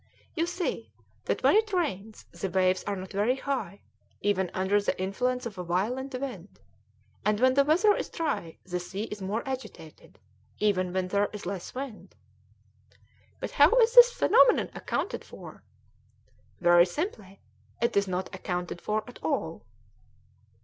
You 0.33 0.47
see 0.47 0.91
that 1.25 1.43
when 1.43 1.55
it 1.55 1.71
rains 1.73 2.25
the 2.31 2.49
waves 2.49 2.83
are 2.85 2.95
not 2.95 3.11
very 3.11 3.35
high, 3.35 3.81
even 4.19 4.49
under 4.51 4.81
the 4.81 4.99
influence 4.99 5.45
of 5.45 5.59
a 5.59 5.63
violent 5.63 6.19
wind, 6.19 6.59
and 7.23 7.39
when 7.39 7.53
the 7.53 7.63
weather 7.63 7.95
is 7.95 8.09
dry 8.09 8.57
the 8.63 8.79
sea 8.79 9.03
is 9.03 9.21
more 9.21 9.47
agitated, 9.47 10.17
even 10.57 10.91
when 10.91 11.09
there 11.09 11.29
is 11.33 11.45
less 11.45 11.75
wind." 11.75 12.15
"But 13.39 13.51
how 13.51 13.71
is 13.77 13.93
this 13.93 14.11
phenomenon 14.11 14.71
accounted 14.73 15.23
for?" 15.23 15.63
"Very 16.59 16.87
simply; 16.87 17.39
it 17.79 17.95
is 17.95 18.07
not 18.07 18.33
accounted 18.33 18.81
for 18.81 19.03
at 19.07 19.21
all." 19.23 19.67